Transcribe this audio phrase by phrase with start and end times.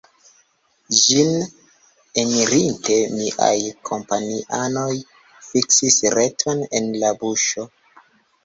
[0.99, 1.27] Ĝin
[2.21, 3.51] enirinte, miaj
[3.91, 4.91] kompanianoj
[5.51, 7.69] fiksis reton en la buŝo.